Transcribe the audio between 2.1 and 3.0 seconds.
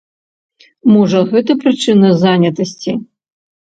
занятасці?